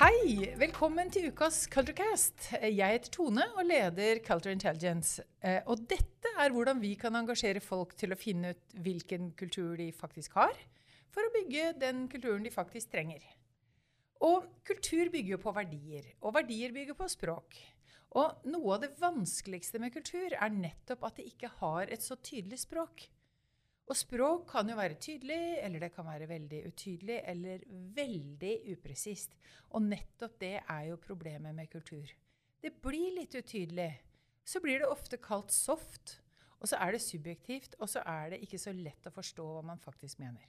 [0.00, 0.46] Hei!
[0.56, 2.46] Velkommen til ukas Culturecast.
[2.56, 5.20] Jeg heter Tone og leder Culture Intelligence.
[5.44, 9.74] Eh, og dette er hvordan vi kan engasjere folk til å finne ut hvilken kultur
[9.76, 10.56] de faktisk har,
[11.12, 13.26] for å bygge den kulturen de faktisk trenger.
[14.24, 17.60] Og kultur bygger jo på verdier, og verdier bygger på språk.
[18.16, 22.16] Og noe av det vanskeligste med kultur er nettopp at det ikke har et så
[22.16, 23.04] tydelig språk.
[23.90, 27.64] Og språk kan jo være tydelig, eller det kan være veldig utydelig, eller
[27.96, 29.34] veldig upresist.
[29.74, 32.06] Og nettopp det er jo problemet med kultur.
[32.62, 33.90] Det blir litt utydelig.
[34.46, 36.20] Så blir det ofte kalt soft.
[36.60, 39.62] Og så er det subjektivt, og så er det ikke så lett å forstå hva
[39.72, 40.44] man faktisk mener.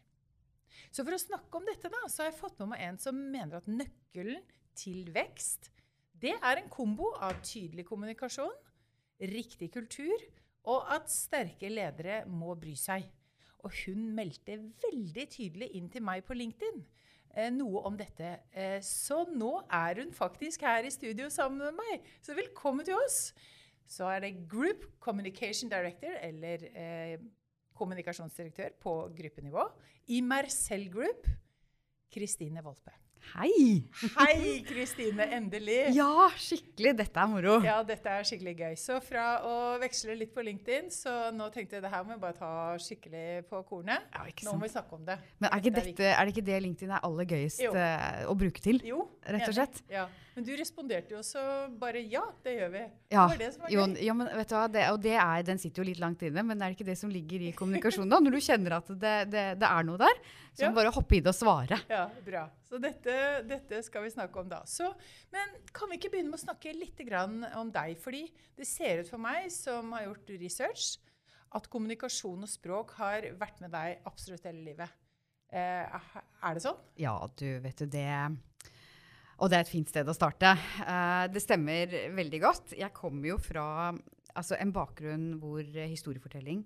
[0.92, 3.18] Så for å snakke om dette, da, så har jeg fått med meg en som
[3.18, 4.44] mener at nøkkelen
[4.78, 5.72] til vekst,
[6.22, 8.54] det er en kombo av tydelig kommunikasjon,
[9.32, 10.28] riktig kultur
[10.70, 13.08] og at sterke ledere må bry seg.
[13.66, 16.82] Og hun meldte veldig tydelig inn til meg på LinkedIn
[17.36, 18.38] eh, noe om dette.
[18.52, 22.08] Eh, så nå er hun faktisk her i studio sammen med meg.
[22.24, 23.32] Så velkommen til oss.
[23.92, 27.18] Så er det Group Communication Director, eller eh,
[27.76, 29.68] kommunikasjonsdirektør på gruppenivå,
[30.08, 31.28] i Marcel Group,
[32.12, 32.94] Kristine Volpe.
[33.32, 33.84] Hei!
[34.18, 35.24] Hei, Kristine.
[35.38, 35.94] Endelig.
[35.96, 36.94] Ja, skikkelig.
[37.00, 37.54] Dette er moro.
[37.64, 38.74] Ja, dette er skikkelig gøy.
[38.82, 42.24] Så fra å veksle litt på LinkedIn, så nå tenkte jeg det her må jeg
[42.24, 44.10] bare ta skikkelig på kornet.
[44.12, 45.20] Ja, ikke Nå må vi snakke om det.
[45.40, 47.72] Men er Dette er dette, er det ikke det LinkedIn er aller gøyest Jo.
[47.78, 48.82] eh, å bruke til?
[48.90, 49.84] Jo, Rett og slett.
[49.94, 50.10] Ja.
[50.36, 51.42] Men du responderte jo så
[51.82, 52.82] bare ja, det gjør vi.
[53.12, 55.16] Ja, Det var det som var jo, ja, men vet du hva, det, og det
[55.20, 57.52] er, den sitter jo litt langt inne, men er det ikke det som ligger i
[57.58, 58.10] kommunikasjonen?
[58.14, 58.20] da?
[58.24, 60.22] Når du kjenner at det, det, det er noe der,
[60.56, 60.72] så Ja.
[60.78, 61.82] bare hoppe i det og svare.
[61.92, 62.46] Ja, bra.
[62.70, 63.18] Så dette,
[63.50, 64.62] dette skal vi snakke om da.
[64.66, 64.88] Så,
[65.36, 67.98] men kan vi ikke begynne med å snakke litt grann om deg?
[68.00, 68.24] Fordi
[68.56, 70.94] det ser ut for meg, som har gjort research,
[71.52, 74.88] at kommunikasjon og språk har vært med deg absolutt hele livet.
[75.52, 75.84] Eh,
[76.48, 76.78] er det sånn?
[76.96, 78.08] Ja, du vet du det
[79.42, 80.54] Og det er et fint sted å starte.
[80.86, 82.76] Uh, det stemmer veldig godt.
[82.78, 86.62] Jeg kommer jo fra altså, en bakgrunn hvor historiefortelling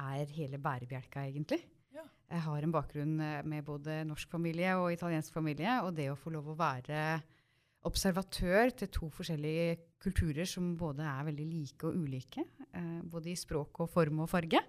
[0.00, 1.60] er hele bærebjelka, egentlig.
[1.92, 2.04] Ja.
[2.32, 5.78] Jeg har en bakgrunn eh, med både norsk familie og italiensk familie.
[5.86, 7.20] Og det å få lov å være
[7.86, 13.38] observatør til to forskjellige kulturer som både er veldig like og ulike, uh, både i
[13.38, 14.60] språk og form og farge,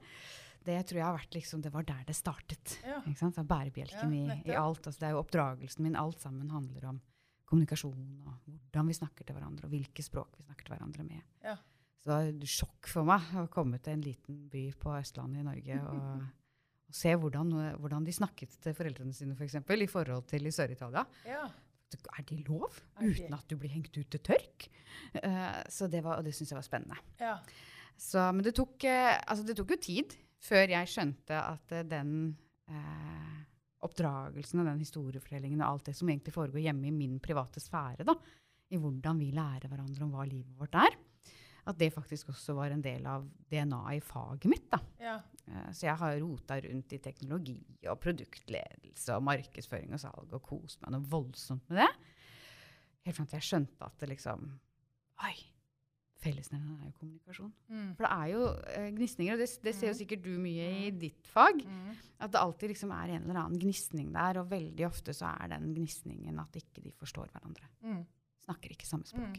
[0.68, 2.78] det tror jeg har vært liksom, det var der det startet.
[2.84, 3.00] Ja.
[3.40, 4.84] Bærebjelken Ja, i, i alt.
[4.84, 5.96] Altså, det er jo oppdragelsen min.
[5.96, 7.00] Alt sammen handler om
[7.48, 11.22] kommunikasjon og hvordan vi snakker til hverandre, og hvilke språk vi snakker til hverandre med.
[11.46, 11.56] Ja.
[11.98, 15.48] Så det var sjokk for meg å komme til en liten by på Østlandet i
[15.48, 16.26] Norge og,
[16.88, 20.48] og se hvordan, hvordan de snakket til foreldrene sine, f.eks., for eksempel, i forhold til
[20.48, 21.08] i Sør-Italia.
[21.28, 21.48] ja.
[21.88, 22.74] Er det lov?
[22.98, 23.14] Okay.
[23.14, 24.66] Uten at du blir hengt ut til tørk?
[25.24, 26.98] Uh, så det var, og det syns jeg var spennende.
[27.22, 27.38] ja.
[27.98, 31.86] Så, men det tok, uh, altså det tok jo tid før jeg skjønte at uh,
[31.88, 32.12] den
[33.86, 38.06] oppdragelsen og den historiefortellingen og alt det som egentlig foregår hjemme i min private sfære,
[38.08, 38.16] da,
[38.74, 40.98] i hvordan vi lærer hverandre om hva livet vårt er,
[41.68, 44.70] at det faktisk også var en del av DNA-et i faget mitt.
[44.72, 44.80] da.
[45.04, 45.18] ja.
[45.48, 50.42] Eh, Så jeg har rota rundt i teknologi og produktledelse og markedsføring og salg og
[50.44, 51.92] kost meg noe voldsomt med det.
[53.08, 54.48] Helt fram til jeg skjønte at det liksom
[55.28, 55.36] Oi!
[56.20, 57.52] Fellesnevneren er jo kommunikasjon.
[57.70, 57.96] Mm.
[57.96, 60.00] For det er jo eh, gnisninger, og det, det ser jo Mhm.
[60.02, 61.62] sikkert du mye i ditt fag.
[61.66, 61.92] Mm.
[62.20, 65.48] At det alltid liksom er en eller annen gnisning der, og veldig ofte så er
[65.50, 67.70] den gnisningen at ikke de forstår hverandre.
[67.84, 68.06] Mm.
[68.46, 69.38] Snakker ikke samme språk.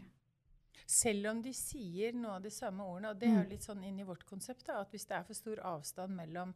[0.89, 3.49] Selv om de sier noe av de samme ordene, og det er jo Mm.
[3.49, 6.53] litt sånn inn i vårt konsept, da, at hvis det er for stor avstand mellom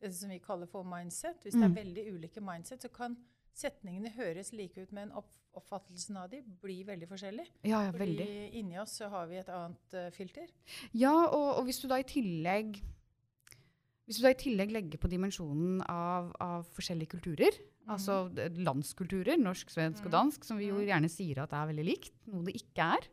[0.00, 1.76] det som vi kaller for mindset, hvis det Mm.
[1.76, 3.16] er veldig ulike mindset, så kan
[3.56, 7.46] setningene høres like ut, men oppfattelsen av de blir veldig forskjellig.
[7.64, 8.26] Ja, ja, Fordi
[8.60, 10.50] inni oss så har vi et annet uh, filter.
[10.92, 12.76] Ja, og, og hvis du da i tillegg
[14.06, 17.56] hvis du da i tillegg legger på dimensjonen av, av forskjellige kulturer,
[17.90, 20.14] altså landskulturer, norsk, svensk og Mhm.
[20.14, 23.08] dansk, som vi jo gjerne sier at er veldig likt, noe det ikke er,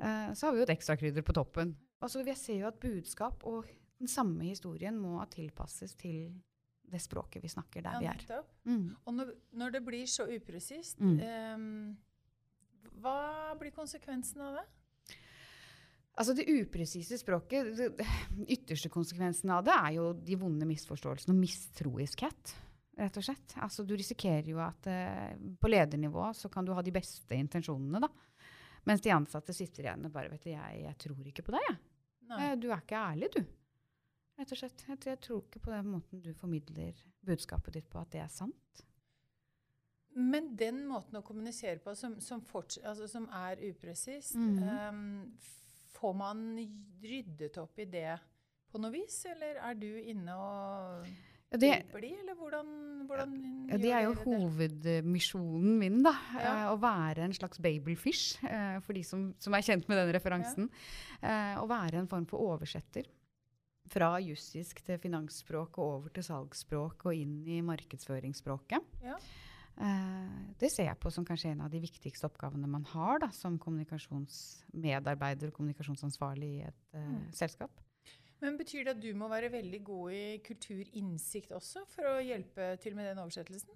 [0.00, 1.74] uh, så har vi jo et ekstrakrydder på toppen.
[2.00, 6.32] Altså, jeg ser jo at budskap og den samme historien må tilpasses til
[6.90, 8.42] det språket vi snakker der Ja, vi er.
[8.64, 8.96] Mm.
[9.06, 11.18] Og når, når det blir så upresist, Mm.
[11.20, 14.66] eh, hva blir konsekvensen av det?
[16.16, 17.90] Altså Det upresise språket, det,
[18.48, 22.54] ytterste konsekvensen av det er jo de vonde misforståelsene og mistroiskhet.
[22.96, 23.52] rett og slett.
[23.60, 28.00] Altså Du risikerer jo at eh, på ledernivå så kan du ha de beste intensjonene,
[28.00, 28.08] da.
[28.86, 31.66] Mens de ansatte sitter igjen og bare vet du, jeg, jeg tror ikke på deg,
[31.68, 31.76] jeg.
[32.30, 32.38] Nei.
[32.46, 33.42] Eh, Du er ikke ærlig, du.
[34.36, 34.84] Rett og slett.
[34.88, 36.96] Jeg, jeg tror ikke på den måten du formidler
[37.26, 38.82] budskapet ditt på, at det er sant.
[40.16, 44.88] Men den måten å kommunisere på som, som, forts- altså, som er upresist, -hmm.
[44.88, 45.36] um,
[45.92, 46.58] får man
[47.02, 48.18] ryddet opp i det
[48.72, 51.06] på noe vis, eller er du inne og
[51.50, 52.70] Ja, det, Hjelper de, eller hvordan,
[53.06, 53.34] hvordan
[53.70, 56.12] ja, det er jo hovedmisjonen min, da.
[56.34, 56.54] Ja.
[56.54, 60.14] Uh, å være en slags babelfish, uh, for de som, som er kjent med den
[60.16, 60.68] referansen.
[61.22, 63.06] Eh, å være en form for oversetter.
[63.92, 68.82] Fra jussisk til finansspråk og over til salgsspråk og inn i markedsføringsspråket.
[69.04, 69.18] Ja.
[69.76, 73.28] Uh, det ser jeg på som kanskje en av de viktigste oppgavene man har da,
[73.36, 77.26] som kommunikasjonsmedarbeider og kommunikasjonsansvarlig i et uh, Mm.
[77.36, 77.70] selskap.
[78.40, 82.76] Men Betyr det at du må være veldig god i kulturinnsikt også for å hjelpe
[82.82, 83.72] til med den oversettelsen?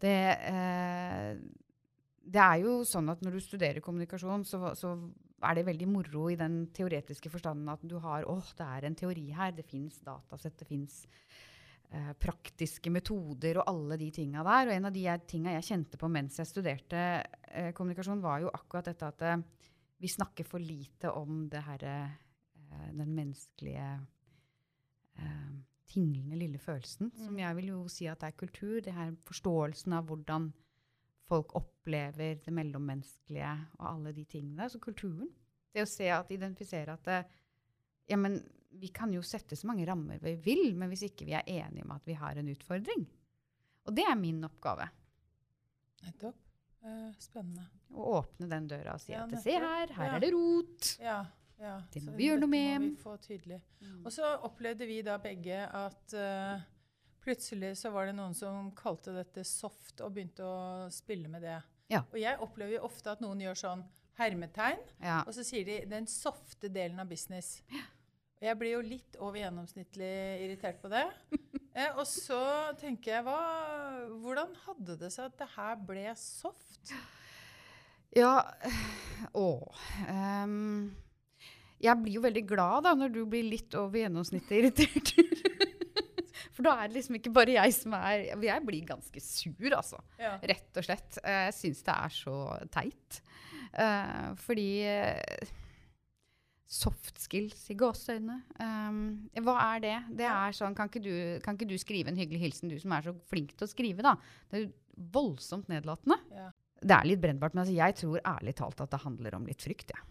[0.00, 0.14] Det,
[0.48, 1.40] uh,
[2.24, 4.94] det er jo sånn at når du studerer kommunikasjon, så, så
[5.42, 8.96] er det veldig moro i den teoretiske forstanden at du har åh, det er en
[8.98, 10.96] teori her, det fins datasett, det fins
[11.90, 14.68] eh, praktiske metoder og alle de tinga der.
[14.68, 17.04] Og en av de tinga jeg kjente på mens jeg studerte
[17.52, 19.38] eh, kommunikasjon, var jo akkurat dette at eh,
[19.98, 22.16] vi snakker for lite om det her, eh,
[22.92, 24.00] Den menneskelige
[25.18, 25.52] eh,
[25.88, 27.38] tinglende lille følelsen, som Mm.
[27.38, 28.80] jeg vil jo si at er kultur.
[28.84, 30.52] Det her forståelsen av hvordan
[31.28, 34.68] folk opplever det mellommenneskelige og alle de tingene.
[34.70, 35.28] Så kulturen.
[35.72, 37.18] Det å se at identifisere at det,
[38.08, 38.38] ja, men
[38.78, 41.84] vi kan jo sette så mange rammer vi vil, men hvis ikke vi er enige
[41.86, 43.06] om at vi har en utfordring.
[43.88, 44.88] Og det er min oppgave.
[46.04, 46.44] Nettopp.
[46.84, 47.64] Uh, spennende.
[47.90, 50.14] Å åpne den døra og si Ja, at se her, her Ja.
[50.16, 50.90] er det rot.
[51.02, 51.18] Ja,
[51.58, 51.74] ja.
[51.90, 52.68] Det må så vi gjøre noe med.
[52.70, 53.60] Det Må vi få tydelig.
[54.04, 56.66] Og så opplevde vi da begge at eh,
[57.28, 61.58] plutselig så var det noen som kalte dette soft, og begynte å spille med det.
[61.92, 62.02] Ja.
[62.10, 63.84] Og jeg opplever jo ofte at noen gjør sånn
[64.18, 65.20] hermetegn, Ja.
[65.26, 67.60] og så sier de 'den softe delen av business'.
[68.38, 70.10] Og jeg blir jo litt over gjennomsnittlig
[70.46, 71.06] irritert på det.
[71.78, 76.90] Eh, og så tenker jeg, hva, hvordan hadde det seg at det her ble soft?
[78.16, 78.40] Ja
[79.32, 79.44] Å.
[80.08, 80.96] Um,
[81.78, 85.12] jeg blir jo veldig glad da når du blir litt over gjennomsnittet irritert.
[86.58, 90.00] For da er det liksom ikke bare jeg som er Jeg blir ganske sur, altså.
[90.18, 90.34] Ja.
[90.42, 91.20] Rett og slett.
[91.22, 92.36] Eh, Jeg syns det er så
[92.74, 93.22] teit.
[93.68, 95.54] Uh, fordi eh,
[96.68, 98.42] Soft skills i gåseøynene.
[98.60, 98.98] Um,
[99.46, 99.94] hva er det?
[100.18, 101.14] Det er sånn, kan ikke, du,
[101.44, 104.04] kan ikke du skrive en hyggelig hilsen, du som er så flink til å skrive,
[104.04, 104.18] da?
[104.50, 106.18] Det er jo voldsomt nedlatende.
[106.34, 106.50] Ja.
[106.82, 109.64] Det er litt brennbart, men altså, jeg tror ærlig talt at det handler om litt
[109.64, 109.94] frykt.
[109.96, 110.04] Ja.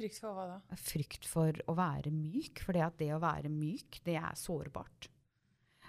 [0.00, 0.80] Frykt for hva da?
[0.80, 5.11] Frykt for å være myk, for det at det å være myk, det er sårbart.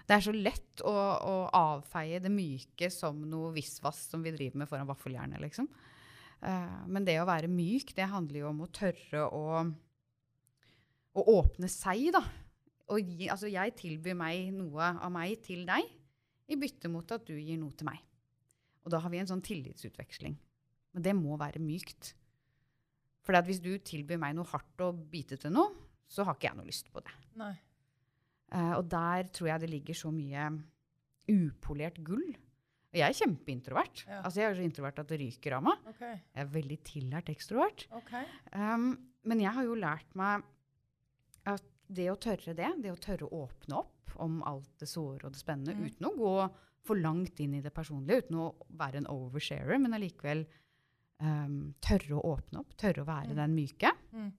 [0.04, 4.60] Det er så lett å, å avfeie det myke som noe visvas som vi driver
[4.60, 5.68] med foran vaffeljernet, liksom.
[6.44, 9.62] Uh, men det å være myk, det handler jo om å tørre å,
[11.14, 12.24] å åpne seg, da.
[12.84, 15.88] Gi, altså jeg tilbyr meg noe av meg til deg,
[16.52, 18.02] i bytte mot at du gir noe til meg.
[18.84, 20.36] Og da har vi en sånn tillitsutveksling.
[20.94, 22.12] Men det må være mykt.
[23.24, 25.72] For hvis du tilbyr meg noe hardt og bitete noe,
[26.04, 27.14] så har ikke jeg noe lyst på det.
[27.40, 27.54] Nei.
[28.54, 30.48] Eh, og der tror jeg det ligger så mye
[31.30, 32.26] upolert gull.
[32.94, 34.04] Og jeg er kjempeintrovert.
[34.06, 34.20] Ja.
[34.22, 35.80] Altså jeg er så introvert at det ryker av meg.
[35.90, 36.12] Okay.
[36.36, 37.86] Jeg er veldig tillært ekstrovert.
[38.02, 38.22] Okay.
[38.54, 38.92] Um,
[39.26, 40.44] men jeg har jo lært meg
[41.50, 41.64] at
[41.94, 45.32] det å tørre det, det å tørre å åpne opp om alt det såre og
[45.34, 45.88] det spennende, Mm.
[45.90, 46.34] uten å gå
[46.86, 50.44] for langt inn i det personlige, uten å være en oversharer, men allikevel
[51.20, 53.36] um, tørre å åpne opp, tørre å være Mm.
[53.36, 53.90] den myke.
[54.12, 54.32] Mm.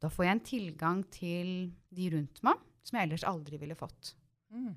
[0.00, 4.14] Da får jeg en tilgang til de rundt meg som jeg ellers aldri ville fått.
[4.54, 4.74] Mm.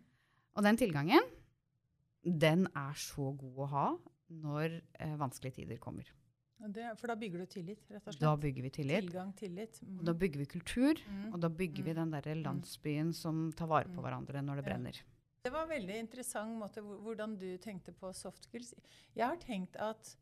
[0.58, 1.28] Og den tilgangen,
[2.24, 3.88] den er så god å ha
[4.34, 6.08] når eh, vanskelige tider kommer.
[6.58, 8.24] Det, for da bygger du tillit, rett og slett.
[8.24, 9.04] Da bygger vi tillit.
[9.06, 9.78] Tilgang, tillit.
[9.86, 10.00] Mm.
[10.00, 11.02] Og da bygger vi kultur.
[11.06, 11.28] Mm.
[11.36, 12.00] Og da bygger vi Mm.
[12.00, 14.04] den der landsbyen som tar vare på Mm.
[14.04, 14.70] hverandre når det Ja.
[14.72, 15.02] brenner.
[15.44, 18.74] Det var en veldig interessant måte hvordan du tenkte på soft skills.
[19.16, 20.16] Jeg har tenkt at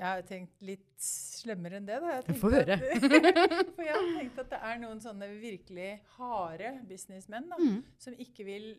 [0.00, 1.98] Jeg har tenkt litt slemmere enn det.
[2.00, 2.14] da.
[2.24, 2.76] Jeg får høre.
[3.76, 7.82] For jeg har tenkt at det er noen sånne virkelig harde businessmenn da, Mm.
[8.00, 8.70] som ikke vil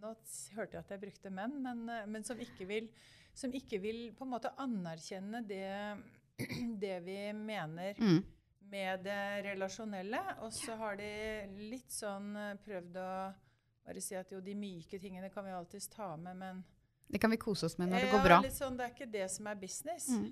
[0.00, 0.14] Nå
[0.56, 2.86] hørte jeg at jeg brukte menn, men, eh, men som, ikke vil,
[3.36, 5.66] som ikke vil på en måte anerkjenne det,
[6.86, 8.22] det vi mener Mm.
[8.70, 9.20] med det
[9.50, 10.22] relasjonelle.
[10.46, 11.10] Og så har de
[11.68, 13.10] litt sånn eh, prøvd å
[13.84, 16.64] bare si at jo, de myke tingene kan vi alltids ta med, men
[17.10, 18.40] Det kan vi kose oss med når det går bra.
[18.44, 20.08] Litt sånn, det er ikke det som er business.
[20.14, 20.28] Mm.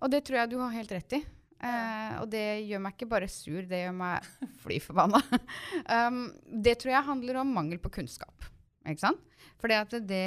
[0.00, 1.20] Og det tror jeg du har helt rett i.
[1.64, 1.74] Ja.
[1.74, 4.30] Eh, og det gjør meg ikke bare sur, det gjør meg
[4.64, 5.20] fly forbanna.
[6.08, 6.24] um,
[6.64, 8.48] det tror jeg handler om mangel på kunnskap.
[8.84, 9.20] Ikke sant?
[9.60, 10.24] For det, det,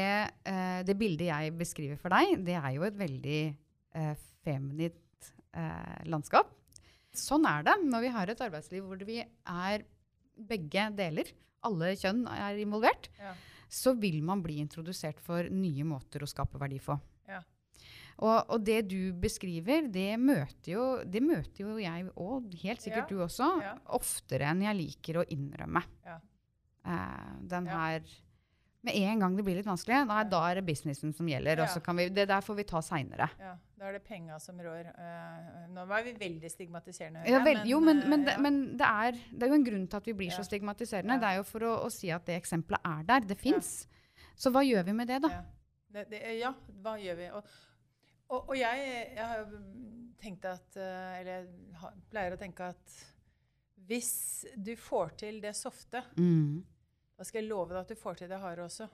[0.49, 3.41] eh, det bildet jeg beskriver for deg, det er jo et veldig
[3.97, 4.13] uh,
[4.45, 5.03] feminint
[6.05, 6.51] landskap.
[7.17, 9.85] Sånn er det når vi har et arbeidsliv hvor vi er
[10.37, 11.31] begge deler.
[11.65, 13.09] Alle kjønn er involvert.
[13.17, 13.31] Ja.
[13.69, 16.95] Så vil man bli introdusert for nye måter å skape verdi på.
[17.27, 17.41] Ja.
[18.17, 23.11] Og, og det du beskriver, det møter jo, det møter jo jeg og helt sikkert
[23.11, 23.17] Ja.
[23.17, 23.75] du også, Ja.
[23.85, 25.83] oftere enn jeg liker å innrømme.
[26.05, 26.19] Ja.
[26.87, 28.01] Eh, den her
[28.87, 31.59] Med en gang det blir litt vanskelig, nei, da er det businessen som gjelder.
[31.59, 31.65] Ja.
[31.65, 33.27] Og så kan vi, det der får vi ta seinere.
[33.41, 34.89] Ja, da er det penga som rår.
[34.95, 37.25] Uh, nå var vi veldig stigmatiserende.
[37.29, 38.43] Ja, vel, jo, men, eh, men, det, ja.
[38.47, 41.19] men det, er, det er jo en grunn til at vi blir så stigmatiserende.
[41.21, 43.27] Det er jo for å, å si at det eksempelet er der.
[43.33, 43.75] Det fins.
[44.37, 45.33] Så hva gjør vi med det, da?
[45.33, 45.45] Ja.
[45.97, 46.51] Det, det, ja,
[46.83, 47.27] hva gjør vi?
[47.37, 47.53] Og,
[48.27, 49.61] og, og jeg, jeg har jo
[50.19, 52.97] tenkt at eh, Eller jeg pleier å tenke at
[53.87, 54.11] hvis
[54.59, 56.65] du får til det softe, Mm.
[57.17, 58.87] Da skal jeg love deg at du får til det harde også.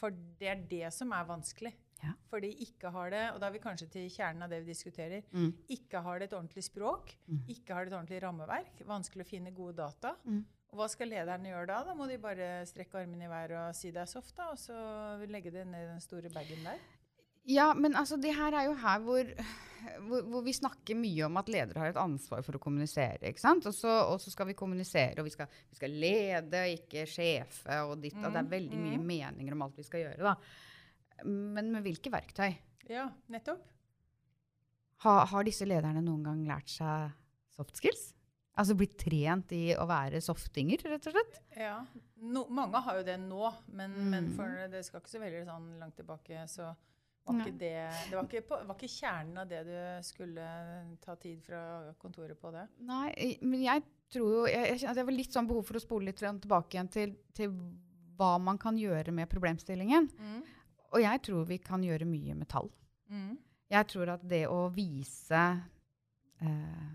[0.00, 0.10] For
[0.40, 1.72] det er det som er vanskelig.
[2.02, 2.12] Ja.
[2.30, 4.72] For de ikke har det, og da er vi kanskje til kjernen av det vi
[4.72, 5.50] diskuterer, Mm.
[5.68, 7.42] ikke har det et ordentlig språk, Mm.
[7.48, 10.14] ikke har det et ordentlig rammeverk, vanskelig å finne gode data.
[10.24, 10.44] Mm.
[10.72, 11.84] Og hva skal lederne gjøre da?
[11.84, 14.56] Da må de bare strekke armene i været og si det er soft, da, og
[14.56, 16.78] så legge det ned i den store bagen der.
[17.48, 19.24] Ja, men altså, det her er jo her hvor,
[20.06, 23.30] hvor, hvor vi snakker mye om at ledere har et ansvar for å kommunisere.
[23.30, 23.64] ikke sant?
[23.66, 27.80] Og så, og så skal vi kommunisere, og vi skal, vi skal lede, ikke sjefe,
[27.88, 29.06] og ditt, og det er Mm, veldig mye mm.
[29.08, 30.22] meninger om alt vi skal gjøre.
[30.22, 31.24] da.
[31.24, 32.52] Men med hvilke verktøy?
[32.90, 33.64] Ja, nettopp.
[35.04, 37.10] Ha, har disse lederne noen gang lært seg
[37.56, 38.10] soft skills?
[38.60, 41.38] Altså blitt trent i å være softinger, rett og slett?
[41.56, 41.78] Ja.
[42.20, 44.34] No, mange har jo det nå, men, men Mm.
[44.36, 46.74] for det skal ikke så veldig sånn langt tilbake, så
[47.30, 47.72] var ikke det
[48.10, 49.74] Det var ikke, på, var ikke kjernen av det du
[50.06, 50.46] skulle
[51.04, 51.62] ta tid fra
[52.00, 52.66] kontoret på det.
[52.88, 56.10] Nei, men jeg tror jo Jeg, jeg jeg var litt sånn behov for å spole
[56.10, 57.54] litt tilbake igjen til, til
[58.18, 60.10] hva man kan gjøre med problemstillingen.
[60.18, 60.40] Mm.
[60.90, 62.70] Og jeg tror vi kan gjøre mye med tall.
[63.10, 63.38] Mm.
[63.70, 65.42] Jeg tror at det å vise
[66.42, 66.88] eh,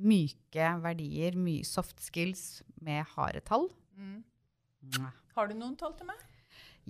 [0.00, 4.24] myke verdier, mye soft skills med harde tall Mm.
[5.34, 6.22] Har du noen tall til meg?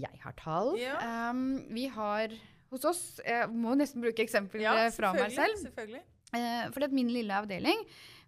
[0.00, 0.74] Jeg har tall.
[0.80, 0.96] Ja.
[1.30, 2.32] Um, vi har
[2.72, 5.60] hos oss Jeg må nesten bruke eksempel ja, fra meg selv.
[5.62, 6.02] selvfølgelig.
[6.34, 7.84] Eh, er min lille avdeling,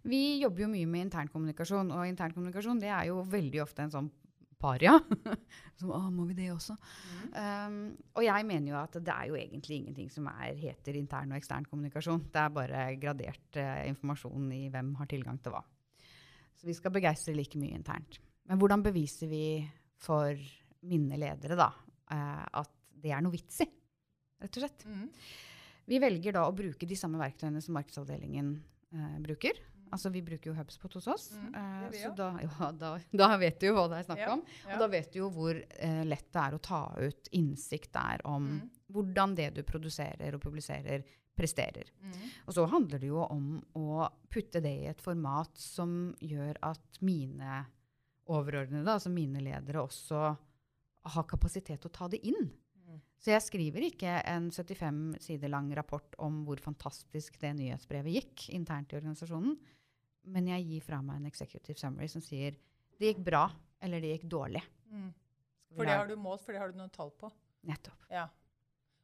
[0.07, 1.91] vi jobber jo mye med internkommunikasjon.
[1.91, 4.09] Og internkommunikasjon det er jo veldig ofte en sånn
[4.61, 4.95] paria.
[5.79, 6.75] Som, å, må vi det også?
[6.77, 7.25] Mm.
[7.37, 7.79] Um,
[8.17, 11.39] og jeg mener jo at det er jo egentlig ingenting som er, heter intern og
[11.39, 12.23] ekstern kommunikasjon.
[12.33, 15.61] Det er bare gradert eh, informasjon i hvem har tilgang til hva.
[16.57, 18.17] Så vi skal begeistre like mye internt.
[18.49, 19.61] Men hvordan beviser vi
[20.01, 20.33] for
[20.87, 21.69] mine ledere da,
[22.15, 23.69] eh, at det er noe vits i?
[24.41, 24.85] Rett og slett.
[24.85, 25.07] Mm.
[25.87, 28.51] Vi velger da å bruke de samme verktøyene som markedsavdelingen
[28.93, 29.57] eh, bruker.
[29.95, 31.25] Altså Vi bruker jo HubSpot hos oss.
[31.39, 32.89] Mm, eh, så da, ja, da,
[33.23, 34.41] da vet du jo hva det er snakk Ja, om.
[34.67, 34.79] ja.
[34.81, 38.49] Da vet du jo hvor eh, lett det er å ta ut innsikt der om
[38.57, 38.65] Mm.
[38.93, 41.01] hvordan det du produserer og publiserer,
[41.37, 41.89] presterer.
[42.03, 42.13] Mm.
[42.47, 43.47] Og så handler det jo om
[43.79, 47.63] å putte det i et format som gjør at mine
[48.27, 50.21] overordnede, altså mine ledere, også
[51.13, 52.49] har kapasitet til å ta det inn.
[53.17, 53.23] Mm.
[53.23, 58.49] Så jeg skriver ikke en 75 sider lang rapport om hvor fantastisk det nyhetsbrevet gikk
[58.53, 59.57] internt i organisasjonen,
[60.27, 62.51] men jeg gir fra meg en executive summary som sier
[62.99, 63.47] det gikk bra,
[63.81, 64.61] eller det gikk dårlig.
[64.91, 65.13] Mm.
[65.75, 67.29] For det har du målt, for det har du noen tall på.
[67.67, 68.05] Nettopp.
[68.09, 68.27] Ja.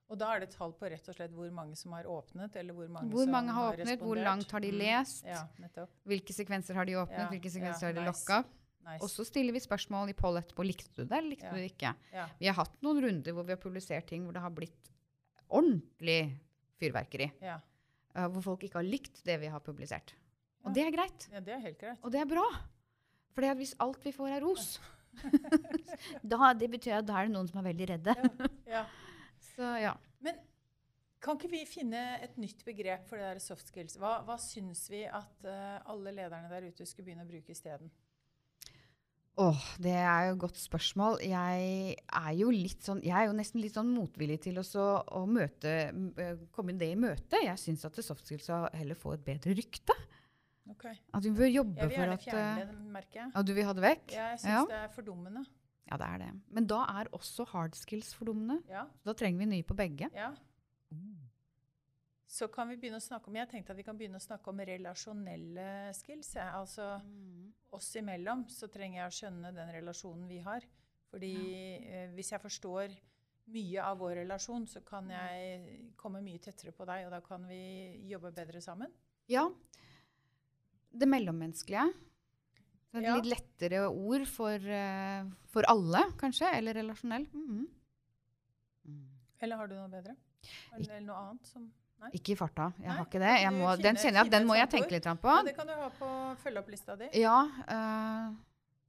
[0.10, 2.74] Og da er det tall på rett og slett hvor mange som har åpnet, eller
[2.74, 4.78] hvor mange Hvor som mange har åpnet, hvor langt har de Mm.
[4.78, 5.90] lest, Ja, nettopp.
[6.06, 8.26] hvilke sekvenser har de åpnet, Ja, hvilke sekvenser ja, har de nice.
[8.28, 8.44] lokka.
[8.84, 9.00] Nice.
[9.04, 10.66] Og så stiller vi spørsmål i poll etterpå.
[10.68, 11.54] Likte du det, eller likte Ja.
[11.54, 11.94] du det ikke?
[12.14, 12.26] ja.
[12.40, 14.90] Vi har hatt noen runder hvor vi har publisert ting hvor det har blitt
[15.50, 16.18] ordentlig
[16.82, 17.30] fyrverkeri.
[17.42, 17.60] Ja.
[18.14, 20.14] Uh, hvor folk ikke har likt det vi har publisert.
[20.64, 21.28] Og det er greit.
[21.32, 22.00] ja, det er helt greit.
[22.04, 22.46] Og det er bra.
[23.34, 24.80] For hvis alt vi får er ros,
[26.32, 28.16] da, det betyr at da er det noen som er veldig redde.
[28.70, 28.86] Ja.
[29.54, 29.94] Så ja.
[30.24, 30.38] Men
[31.24, 33.98] kan ikke vi finne et nytt begrep for det der soft skills?
[34.02, 37.92] Hva, hva syns vi at uh, alle lederne der ute skulle begynne å bruke isteden?
[39.42, 41.16] Åh, det er jo et godt spørsmål.
[41.26, 42.52] Jeg er jo
[42.86, 45.72] sånn, jeg er jo nesten litt sånn motvillig til å, så, å møte,
[46.22, 47.40] eh, komme det i møte.
[47.42, 49.96] Jeg syns at soft skills heller få et bedre rykte.
[50.70, 50.86] Ok.
[50.86, 53.34] At vi bør jobbe Jeg vil for gjerne at fjerne eh, det, merket.
[53.34, 54.06] Ja, du vil ha det vekk?
[54.14, 54.64] Ja, Jeg syns Ja.
[54.70, 55.46] det er fordummende.
[55.90, 56.30] Ja, det er det.
[56.54, 58.62] Men da er også hard skills fordummende.
[58.70, 60.10] Ja, da trenger vi nye på begge.
[60.14, 60.30] ja.
[62.34, 64.50] Så kan vi begynne å snakke om Jeg tenkte at vi kan begynne å snakke
[64.50, 66.32] om relasjonelle skills.
[66.40, 66.48] Ja.
[66.58, 66.96] Altså
[67.74, 70.66] oss imellom så trenger jeg å skjønne den relasjonen vi har.
[71.14, 71.34] Fordi
[71.86, 72.96] eh, hvis jeg forstår
[73.54, 77.46] mye av vår relasjon, så kan jeg komme mye tettere på deg, og da kan
[77.46, 77.60] vi
[78.10, 78.90] jobbe bedre sammen.
[79.30, 79.46] Ja.
[80.90, 81.86] Det mellommenneskelige.
[82.90, 83.16] Så et Ja.
[83.18, 86.50] litt lettere ord for, eh, for alle, kanskje.
[86.58, 87.28] Eller relasjonell.
[87.30, 87.68] Mm.
[89.42, 90.16] Eller har du noe bedre?
[90.74, 91.72] Eller noe annet som
[92.14, 92.72] Ikke i farta.
[92.80, 93.34] Jeg Nei, har ikke det.
[93.54, 95.36] Må, finner- den kjenner jeg at den må jeg tenke litt på.
[95.38, 96.10] Ja, det kan du ha på
[96.44, 97.10] følgeopp-lista di.
[97.22, 97.38] Ja,
[97.78, 98.34] øh,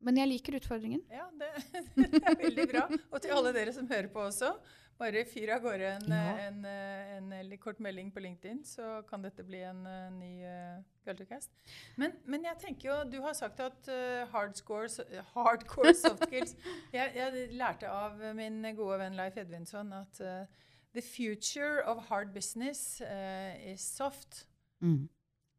[0.05, 1.03] men jeg liker utfordringen.
[1.11, 1.53] Ja, det,
[1.97, 2.89] det er veldig bra.
[3.11, 4.55] Og til alle dere som hører på også.
[4.95, 6.35] Bare fyr av gårde en, Ja.
[6.47, 10.11] en, en, eh, en, eh, kort melding på LinkedIn, så kan dette bli en eh,
[10.15, 11.51] ny uh, Culturecast.
[11.99, 16.55] Men, men jeg tenker jo, du har sagt at uh, hardcore, eh, hardcore soft skills
[16.95, 20.47] jeg, jeg lærte av min gode venn Leif Edvinsson at eh,
[20.95, 24.47] the future of hard business uh, is soft.
[24.81, 25.09] Mm.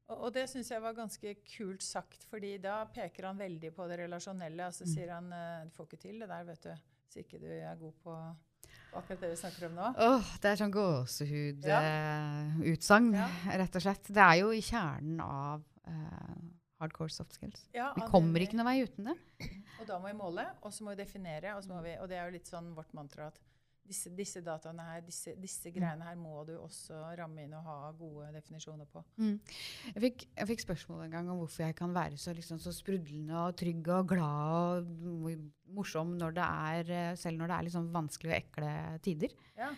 [0.07, 3.87] Og, og det syns jeg var ganske kult sagt, fordi da peker han veldig på
[3.89, 4.67] det relasjonelle.
[4.67, 4.93] Og så Mm.
[4.93, 6.73] sier han uh, du får ikke til det der, vet du,
[7.05, 8.17] hvis ikke du er god på
[8.95, 9.87] akkurat det vi snakker om nå.
[9.99, 10.71] Åh, det er sånn
[11.75, 13.27] gåsehud-utsagn, Ja.
[13.59, 14.07] rett og slett.
[14.07, 15.63] Det er jo i kjernen av
[16.79, 17.67] hardcore soft skills.
[17.73, 19.15] Ja, Vi kommer ikke noen vei uten det.
[19.79, 21.55] Og da må vi måle, og så må vi definere.
[21.57, 23.39] Og, vi, og det er jo litt sånn vårt mantra at
[23.87, 27.91] disse, disse dataene her, disse, disse greiene her må du også ramme inn og ha
[27.97, 29.03] gode definisjoner på.
[29.21, 32.73] Jeg fikk, jeg fikk spørsmål en gang om hvorfor jeg kan være så, liksom, så
[32.73, 37.67] sprudlende og trygg og glad og morsom når det er, eh, selv når det er
[37.69, 38.73] liksom vanskelige og ekle
[39.05, 39.37] tider.
[39.57, 39.69] Ja.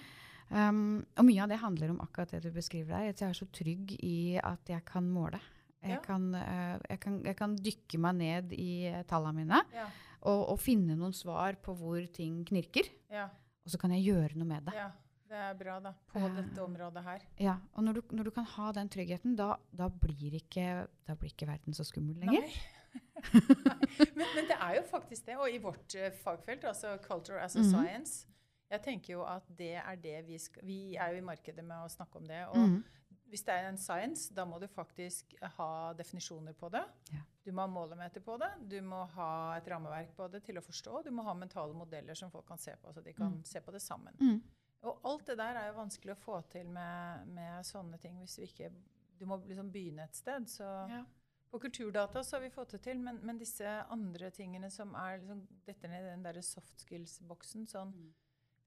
[0.48, 3.10] Um, og mye av det handler om akkurat det du beskriver der.
[3.12, 5.42] At jeg er så trygg i at jeg kan måle.
[5.84, 6.00] Jeg, Ja.
[6.02, 9.86] kan, uh, jeg, kan, jeg kan dykke meg ned i tallene mine Ja,
[10.22, 12.88] og, og finne noen svar på hvor ting knirker.
[13.12, 13.28] ja,
[13.68, 14.78] Og så kan jeg gjøre noe med det.
[14.80, 14.88] ja.
[15.28, 15.90] Det er bra, da.
[16.08, 17.24] På uh, dette området her.
[17.44, 21.16] Ja, og når du, når du kan ha den tryggheten, da, da, blir, ikke, da
[21.20, 22.46] blir ikke verden så skummel lenger.
[22.48, 22.54] Nei.
[22.96, 23.42] Nei.
[24.16, 25.36] Men, men det er jo faktisk det.
[25.36, 27.70] Og i vårt uh, fagfelt, altså culture as a Mhm.
[27.74, 28.28] science,
[28.72, 31.76] jeg tenker jo at det er det vi skal Vi er jo i markedet med
[31.84, 32.46] å snakke om det.
[32.48, 32.84] Og Mhm.
[33.30, 36.84] Hvis det er en science, da må du faktisk ha definisjoner på det.
[37.12, 37.20] Ja.
[37.44, 38.50] Du må ha målemeter på det.
[38.70, 41.04] Du må ha et rammeverk på det til å forstå.
[41.04, 43.44] Du må ha mentale modeller som folk kan se på, så de kan Mm.
[43.46, 44.14] se på det sammen.
[44.20, 44.42] Mm.
[44.84, 48.36] Og alt det der er jo vanskelig å få til med, med sånne ting hvis
[48.36, 48.72] du ikke
[49.20, 50.44] Du må liksom begynne et sted.
[50.48, 51.04] Så Ja.
[51.52, 55.18] på kulturdata så har vi fått det til, men, men disse andre tingene som er
[55.18, 58.14] liksom Dette ned i den derre soft skills-boksen, sånn Mm.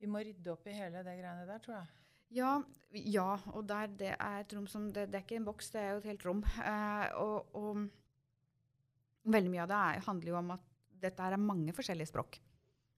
[0.00, 1.86] Vi må rydde opp i hele det greiene der, tror jeg.
[2.30, 2.60] Ja,
[2.94, 5.80] ja, og der, det er et rom som det, det er ikke en boks, det
[5.82, 6.40] er jo et helt rom.
[6.58, 10.64] Eh, og, og veldig mye av det er, handler jo om at
[11.00, 12.40] dette er mange forskjellige språk.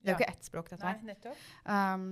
[0.02, 0.24] Det er jo Ja.
[0.24, 1.04] ikke ett språk, dette Nei, her.
[1.12, 1.42] nettopp.
[1.68, 2.06] Um,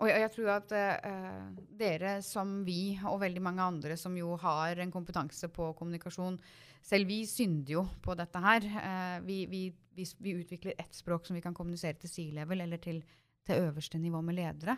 [0.00, 4.32] og jeg, jeg tror at uh, dere som vi, og veldig mange andre som jo
[4.40, 6.40] har en kompetanse på kommunikasjon,
[6.82, 8.66] selv vi synder jo på dette her.
[8.72, 9.62] Uh, vi, vi,
[9.94, 12.98] vi, vi utvikler ett språk som vi kan kommunisere til C-level eller til,
[13.46, 14.74] til øverste nivå med ledere.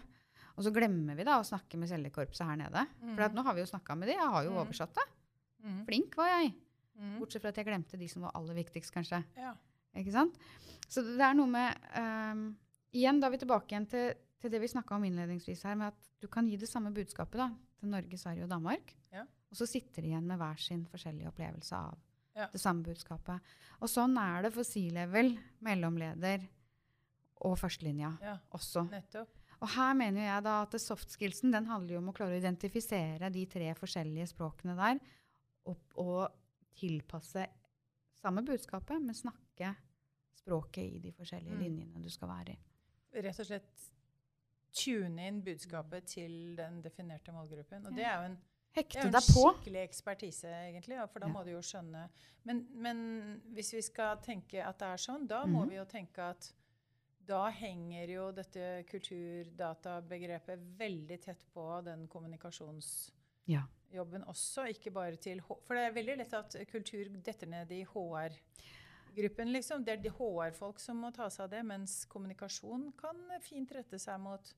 [0.57, 2.87] Og så glemmer vi da å snakke med cellekorpset her nede.
[3.15, 4.61] For at nå har vi jo snakka med de, jeg har jo Mhm.
[4.67, 5.07] oversatt det.
[5.65, 5.85] Mm.
[5.87, 6.55] Flink var jeg.
[6.97, 7.19] Mhm.
[7.19, 9.25] Bortsett fra at jeg glemte de som var aller viktigst, kanskje.
[9.37, 9.55] Ja.
[9.97, 10.37] Ikke sant?
[10.89, 12.57] Så det er noe med um,
[12.95, 15.89] Igjen, da er vi tilbake igjen til, til det vi snakka om innledningsvis her, med
[15.89, 17.49] at du kan gi det samme budskapet da,
[17.81, 18.95] til Norge, Sverige og Danmark.
[19.13, 19.23] Ja.
[19.51, 21.97] Og så sitter de igjen med hver sin forskjellige opplevelse av
[22.37, 22.47] Ja.
[22.53, 23.41] det samme budskapet.
[23.83, 26.47] Og sånn er det for C-level, mellomleder
[27.45, 28.89] og førstelinja ja, også.
[28.91, 29.29] nettopp.
[29.65, 32.41] Og her mener jeg da at soft skillsen den handler jo om å klare å
[32.43, 34.99] identifisere de tre forskjellige språkene der,
[35.71, 36.35] og, og
[36.77, 37.47] tilpasse
[38.21, 39.71] samme budskapet, men snakke
[40.37, 41.63] språket i de forskjellige Mm.
[41.65, 42.59] linjene du skal være i.
[43.25, 43.87] Rett og slett
[44.75, 47.87] tune inn budskapet til den definerte målgruppen.
[47.87, 48.37] Og det er jo en,
[48.75, 50.99] er en skikkelig ekspertise, egentlig.
[51.13, 51.33] For da Ja.
[51.33, 52.09] må du jo skjønne
[52.45, 55.69] men, men hvis vi skal tenke at det er sånn, da må Mhm.
[55.71, 56.53] vi jo tenke at
[57.27, 63.13] da henger jo dette kulturdatabegrepet veldig tett på den kommunikasjonsjobben
[63.47, 63.63] Ja.
[64.27, 67.85] også, ikke bare til H For det er veldig lett at kultur detter ned i
[67.85, 69.85] HR-gruppen, liksom.
[69.85, 73.99] Det er de HR-folk som må ta seg av det, mens kommunikasjon kan fint rette
[73.99, 74.55] seg mot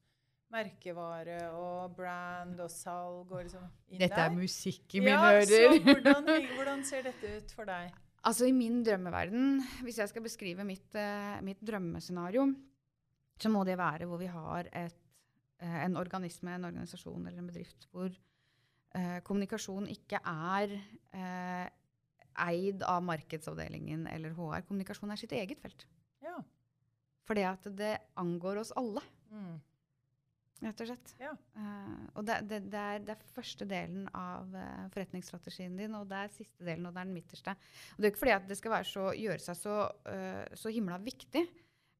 [0.52, 5.55] merkevare og brand og salg og liksom inn Dette er musikk i ja, mine Så
[5.59, 5.79] ører.
[5.83, 7.90] hvordan, hvordan ser dette ut for deg?
[8.27, 12.49] Altså I min drømmeverden, hvis jeg skal beskrive mitt, eh, mitt drømmescenario,
[13.39, 14.97] så må det være hvor vi har et,
[15.61, 20.75] eh, en organisme, en organisasjon eller en bedrift hvor eh, kommunikasjon ikke er
[21.15, 21.69] eh,
[22.49, 24.65] eid av markedsavdelingen eller HR.
[24.67, 25.87] Kommunikasjon er sitt eget felt.
[26.25, 26.37] Ja.
[27.29, 29.57] Fordi at det angår oss alle, Mm.
[30.64, 31.12] Rett og slett.
[31.21, 31.33] Ja.
[31.57, 36.09] Uh, og det, det, det, er, det er første delen av uh, forretningsstrategien din, og
[36.11, 37.57] det er siste delen, og det er den midterste.
[37.95, 39.77] Og det er ikke fordi at det skal være så, gjøre seg så,
[40.09, 41.45] uh, så himla viktig,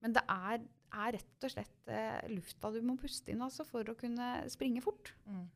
[0.05, 0.65] men det er,
[0.97, 1.95] er rett og slett
[2.31, 5.13] lufta du må puste inn altså, for å kunne springe fort.
[5.25, 5.47] Mm.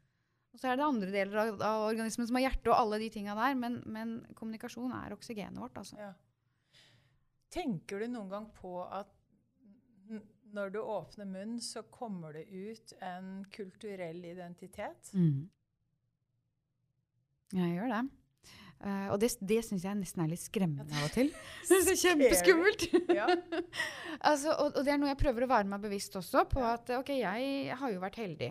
[0.51, 3.11] Og så er det andre deler av, av organismen som har hjerte og alle de
[3.15, 5.79] tinga der, men, men kommunikasjon er oksygenet vårt.
[5.79, 5.99] Altså.
[6.01, 6.11] Ja.
[7.55, 9.13] Tenker du noen gang på at
[10.57, 15.13] når du åpner munnen, så kommer det ut en kulturell identitet?
[15.15, 15.49] Mm.
[17.57, 18.03] Jeg gjør det.
[18.81, 21.29] Uh, og det, det syns jeg nesten er litt skremmende av og til.
[21.69, 22.87] Det er kjempeskummelt.
[23.13, 23.27] Ja.
[24.31, 26.89] altså, og, og det er noe jeg prøver å være meg bevisst også på at
[26.97, 28.51] ok, jeg har jo vært heldig.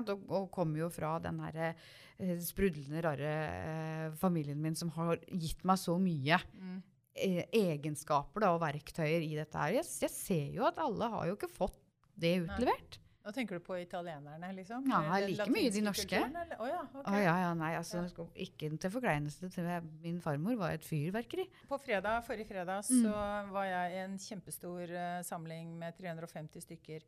[0.00, 5.22] Og, og kommer jo fra den her eh, sprudlende, rare eh, familien min som har
[5.30, 6.80] gitt meg så mye Mm.
[7.18, 9.74] Eh, egenskaper da, og verktøyer i dette her.
[9.80, 11.76] Jeg, jeg ser jo at alle har jo ikke fått
[12.18, 12.98] det utlevert.
[13.28, 14.86] Nå tenker du på italienerne, liksom?
[14.88, 16.06] Ja, like mye de norske.
[16.08, 17.02] kulturen, oh, Å ja, okay.
[17.12, 18.24] oh, ja, ja, nei, altså, Ja.
[18.46, 19.68] Ikke til forkleinelse til
[20.00, 21.44] min farmor var et fyrverkeri.
[21.68, 23.02] På fredag, forrige fredag Mm.
[23.04, 27.04] så var jeg i en kjempestor uh, samling med 350 stykker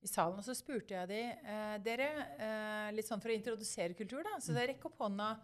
[0.00, 0.38] i salen.
[0.38, 2.06] Og så spurte jeg de, eh, dere,
[2.38, 4.44] eh, litt sånn for å introdusere kultur, da, Mm.
[4.46, 5.40] så rekk opp hånda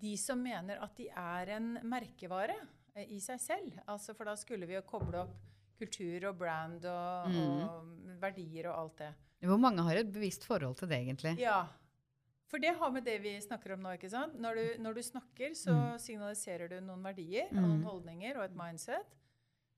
[0.00, 2.56] de som mener at de er en merkevare
[2.96, 3.72] i seg selv.
[3.88, 5.36] Altså, for da skulle vi jo koble opp
[5.78, 7.68] kultur og brand og, Mm.
[7.68, 9.14] og verdier og alt det.
[9.40, 11.38] Hvor mange har et bevisst forhold til det, egentlig?
[11.38, 11.66] Ja.
[12.50, 13.92] For det har med det vi snakker om nå.
[13.94, 14.34] ikke sant?
[14.38, 15.98] Når du, når du snakker, så Mm.
[15.98, 17.62] signaliserer du noen verdier Mm.
[17.62, 19.06] noen holdninger og et mindset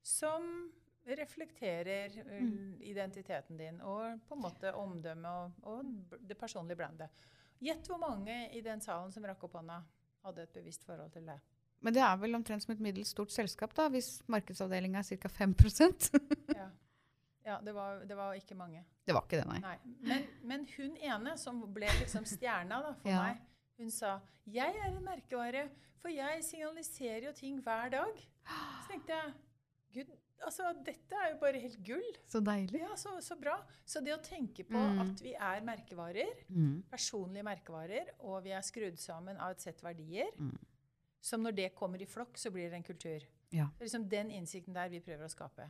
[0.02, 0.70] som
[1.06, 2.78] reflekterer uh, Mm.
[2.80, 5.84] identiteten din og på en måte omdømmet og, og
[6.28, 7.08] det personlige brandet.
[7.62, 9.82] Gjett hvor mange i den salen som rakk opp hånda,
[10.24, 11.38] hadde et bevisst forhold til det.
[11.82, 15.28] Men det er vel omtrent som et middels stort selskap, da, hvis markedsavdelinga er ca.
[15.28, 16.10] 5%
[16.56, 16.68] Ja,
[17.44, 18.84] ja det, var, det var ikke mange.
[19.06, 19.58] Det var ikke det, nei.
[19.64, 19.76] Nei.
[20.06, 23.22] Men, men hun ene, som ble liksom stjerna da, for Ja.
[23.24, 23.42] meg,
[23.78, 25.68] hun sa 'Jeg er en merkevare,
[25.98, 28.22] for jeg signaliserer jo ting hver dag'.
[28.46, 29.32] Så tenkte jeg
[29.94, 30.10] Gud,
[30.46, 32.12] altså dette er jo bare helt gull.
[32.28, 32.80] Så deilig.
[32.80, 33.58] Ja, så, så bra.
[33.86, 35.00] Så det å tenke på Mm.
[35.00, 36.82] at vi er merkevarer, Mm.
[36.90, 40.56] personlige merkevarer, og vi er skrudd sammen av et sett verdier, Mm.
[41.22, 43.22] Som når det kommer i flokk, så blir det en kultur.
[43.54, 43.68] Ja.
[43.78, 45.68] Det er liksom den innsikten der vi prøver å skape.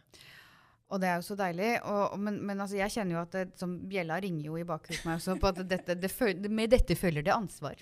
[0.92, 1.70] Og det er jo så deilig.
[1.88, 5.00] Og, men, men altså, jeg kjenner jo at det, som bjella ringer jo i bakhuet
[5.02, 7.80] på meg også på at dette, det føl, med dette følger det ansvar.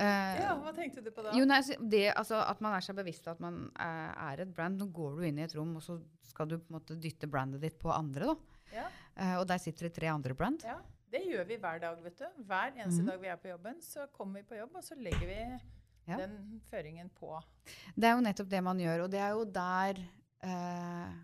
[0.00, 1.32] Uh, Ja, Hva tenkte du på da?
[1.36, 4.52] Jo, nei, altså, det, altså, at man er seg bevisst at man er, er et
[4.56, 4.78] brand.
[4.80, 5.98] Nå går du inn i et rom, og så
[6.30, 8.30] skal du på en måte dytte brandet ditt på andre.
[8.32, 8.62] da.
[8.76, 8.86] Ja.
[9.18, 10.62] Uh, og der sitter det tre andre brand.
[10.64, 10.78] Ja,
[11.10, 12.26] det gjør vi hver dag, vet du.
[12.46, 13.10] Hver eneste Mhm.
[13.10, 15.40] dag vi er på jobben, så kommer vi på jobb, og så legger vi
[16.10, 16.20] Ja.
[16.22, 17.32] den føringen på.
[17.94, 20.04] Det er jo nettopp det man gjør, og det er jo der
[20.46, 21.18] eh,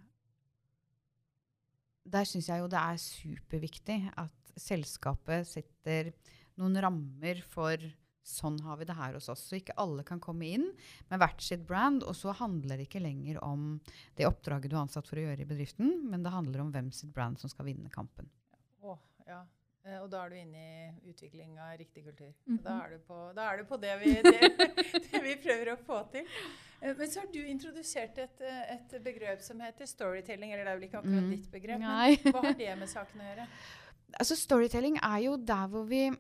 [2.07, 6.13] Der syns jeg jo det er superviktig at selskapet setter
[6.57, 7.81] noen rammer for
[8.27, 9.45] Sånn har vi det her hos oss.
[9.47, 10.65] Så ikke alle kan komme inn
[11.07, 12.03] med hvert sitt brand.
[12.03, 13.77] Og så handler det ikke lenger om
[14.19, 16.91] det oppdraget du er ansatt for å gjøre i bedriften, men det handler om hvem
[16.91, 18.27] sitt brand som skal vinne kampen.
[18.83, 18.97] Å,
[19.31, 19.45] ja.
[19.87, 22.33] Eh, Og da er du inne i utvikling av riktig kultur.
[22.47, 22.63] Mm -hmm.
[22.65, 24.41] Da er du på, da er du på det, vi, det,
[25.13, 26.27] det vi prøver å få til.
[26.83, 30.53] Eh, Men så har du introdusert et, eh, et begrep som heter storytelling.
[30.53, 31.31] Eller det er vel ikke akkurat Mm.
[31.31, 32.19] ditt begrep, Nei.
[32.25, 33.47] men hva har det med saken å gjøre?
[34.21, 36.11] Altså, storytelling er jo der hvor vi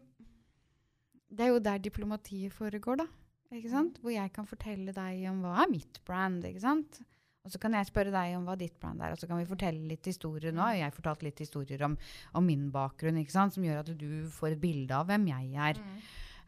[1.30, 3.06] Det er jo der diplomatiet foregår, da.
[3.52, 3.98] Ikke sant?
[4.02, 7.00] Hvor jeg kan fortelle deg om hva er mitt brand, ikke sant?
[7.46, 9.46] Og så kan jeg spørre deg om hva ditt plan er, og så kan vi
[9.46, 10.50] fortelle litt historier.
[10.54, 11.94] Nå har jeg fortalt litt historier om,
[12.34, 15.78] om min bakgrunn, som gjør at du får et bilde av hvem jeg er.
[15.78, 16.00] Mm.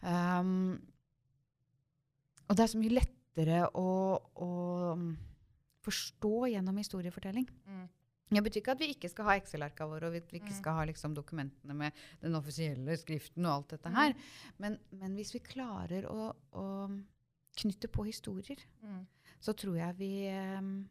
[0.02, 0.80] Um,
[2.48, 3.86] og det er så mye lettere å,
[4.42, 4.50] å
[5.86, 7.46] forstå gjennom historiefortelling.
[7.68, 7.86] Mm.
[8.28, 10.58] Det betyr ikke at vi ikke skal ha Excel-arka våre, og vi, vi ikke Mm.
[10.58, 14.12] skal ha liksom, dokumentene med den offisielle skriften og alt dette her.
[14.58, 16.66] Men, men hvis vi klarer å, å
[17.62, 19.06] knytte på historier, Mm.
[19.40, 20.88] Så tror jeg vi ehm,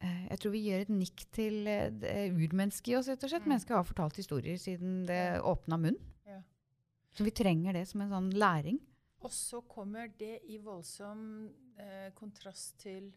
[0.00, 3.46] eh, Jeg tror vi gjør et nikk til eh, urmennesket i oss, rett og slett.
[3.46, 3.52] Mm.
[3.54, 5.98] Mennesket har fortalt historier siden det åpna munn.
[6.28, 6.40] Ja.
[7.14, 8.78] Så vi trenger det som en sånn læring.
[9.26, 11.48] Og så kommer det i voldsom
[11.80, 13.10] eh, kontrast til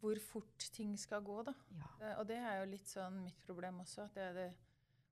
[0.00, 1.52] hvor fort ting skal gå, da.
[1.78, 1.90] Ja.
[2.00, 4.04] Eh, og det er jo litt sånn mitt problem også.
[4.08, 4.46] at det, er det,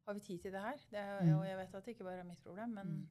[0.06, 0.80] Har vi tid til det her?
[0.90, 1.34] Det er, Mm.
[1.38, 3.08] Og jeg vet at det ikke bare er mitt problem, men Mm.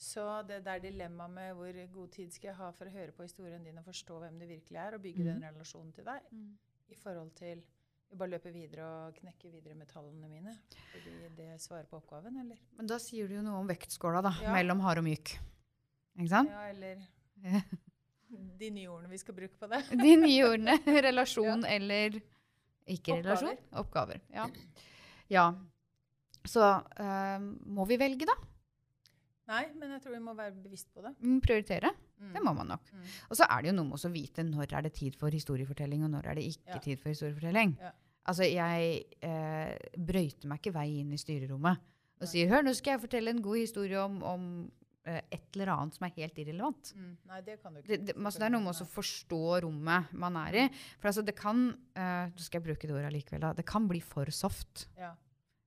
[0.00, 3.26] Så det der dilemmaet med hvor god tid skal jeg ha for å høre på
[3.26, 5.44] historien din og forstå hvem du virkelig er, og bygge den Mm.
[5.50, 6.20] relasjonen til deg,
[6.88, 7.60] i forhold til
[8.10, 10.54] å bare løpe videre og knekke videre med tallene mine.
[10.94, 12.56] Fordi det svarer på oppgaven, eller?
[12.78, 14.32] Men da sier du jo noe om vektskåla, da.
[14.42, 14.54] Ja.
[14.56, 15.34] Mellom hard og myk.
[16.18, 16.48] Ikke sant?
[16.50, 17.04] Ja, eller
[18.60, 19.82] de nye ordene vi skal bruke på det.
[20.04, 20.78] De nye ordene.
[21.02, 22.16] Relasjon eller
[22.86, 23.22] ikke Oppgaver.
[23.28, 23.58] relasjon.
[23.84, 24.20] Oppgaver.
[24.32, 24.48] Ja.
[25.30, 25.44] ja.
[26.48, 26.64] Så
[26.96, 28.34] øhm, må vi velge, da.
[29.50, 31.10] Nei, men jeg tror vi må være bevisst på det.
[31.18, 31.90] Mm, Prioritere.
[32.20, 32.32] Mm.
[32.36, 32.90] Det må man nok.
[32.94, 33.06] Mm.
[33.30, 36.04] Og så er det jo noe med å vite når er det tid for historiefortelling,
[36.06, 36.82] og når er det ikke Ja.
[36.84, 37.76] tid for historiefortelling.
[37.80, 37.90] Ja.
[38.30, 41.80] Altså, jeg eh, brøyter meg ikke vei inn i styrerommet
[42.20, 42.28] og Nei.
[42.30, 44.42] sier hør, nå skal jeg fortelle en god historie om, om
[45.08, 46.92] eh, et eller annet som er helt irrelevant.
[46.94, 47.14] Mm.
[47.32, 47.88] Nei, det kan du ikke.
[47.88, 50.66] Det, det, altså, det er noe med å forstå rommet man er i.
[51.00, 51.64] For altså, det kan
[51.96, 53.48] eh, Nå skal jeg bruke det ordet allikevel.
[53.56, 54.86] Det kan bli for soft.
[55.00, 55.14] Ja.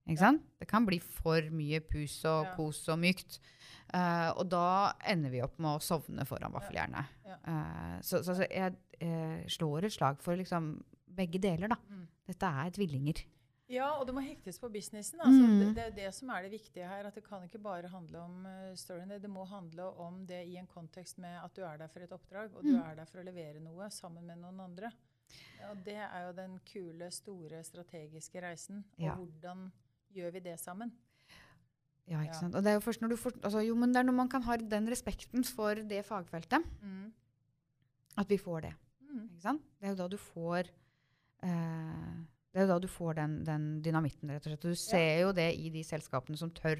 [0.07, 0.41] Ikke sant?
[0.59, 2.55] Det kan bli for mye pus og Ja.
[2.57, 3.39] kos og mykt.
[3.93, 7.05] Uh, og da ender vi opp med å sovne foran vaffeljernet.
[7.25, 7.37] Ja.
[7.47, 11.77] Uh, så så, så jeg eh, slår et slag for liksom begge deler, da.
[11.89, 12.07] Mm.
[12.27, 13.21] Dette er tvillinger.
[13.69, 15.19] Ja, og det må hektes på businessen.
[15.23, 15.59] Altså, Mm.
[15.59, 17.05] det, det er det som er det viktige her.
[17.05, 19.09] At det kan ikke bare handle om uh, storyen.
[19.21, 22.11] Det, må handle om det i en kontekst med at du er der for et
[22.11, 22.81] oppdrag, og du Mm.
[22.83, 24.91] er der for å levere noe sammen med noen andre.
[25.59, 28.83] Ja, og det er jo den kule, store, strategiske reisen.
[28.99, 29.15] Og Ja.
[29.15, 29.71] hvordan
[30.15, 30.91] gjør vi det sammen?
[32.07, 32.39] Ja, ikke Ja.
[32.39, 32.55] sant?
[32.55, 34.29] Og det er jo først når du for, altså, jo, men det er når man
[34.29, 37.11] kan ha den respekten for det fagfeltet, Mm.
[38.17, 38.73] at vi får det.
[39.09, 39.29] Mm.
[39.29, 39.61] Ikke sant?
[39.79, 40.69] Det er jo da du får
[41.43, 42.13] eh,
[42.53, 44.65] det er jo da du får den, den dynamitten, rett og slett.
[44.65, 46.77] Og du ser jo det i de selskapene som tør